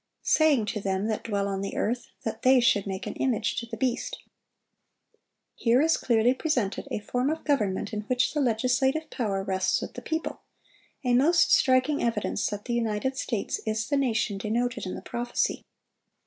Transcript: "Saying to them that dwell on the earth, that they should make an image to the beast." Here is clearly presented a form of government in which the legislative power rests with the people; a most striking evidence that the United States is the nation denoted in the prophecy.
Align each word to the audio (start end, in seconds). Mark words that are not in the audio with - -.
"Saying 0.23 0.65
to 0.65 0.81
them 0.81 1.05
that 1.09 1.23
dwell 1.25 1.47
on 1.47 1.61
the 1.61 1.75
earth, 1.75 2.07
that 2.23 2.41
they 2.41 2.59
should 2.59 2.87
make 2.87 3.05
an 3.05 3.13
image 3.17 3.55
to 3.57 3.67
the 3.67 3.77
beast." 3.77 4.17
Here 5.53 5.79
is 5.79 5.95
clearly 5.95 6.33
presented 6.33 6.87
a 6.89 6.97
form 6.97 7.29
of 7.29 7.43
government 7.43 7.93
in 7.93 8.01
which 8.07 8.33
the 8.33 8.41
legislative 8.41 9.11
power 9.11 9.43
rests 9.43 9.79
with 9.79 9.93
the 9.93 10.01
people; 10.01 10.41
a 11.03 11.13
most 11.13 11.53
striking 11.53 12.01
evidence 12.01 12.47
that 12.47 12.65
the 12.65 12.73
United 12.73 13.15
States 13.15 13.61
is 13.63 13.89
the 13.89 13.95
nation 13.95 14.39
denoted 14.39 14.87
in 14.87 14.95
the 14.95 15.03
prophecy. 15.03 15.65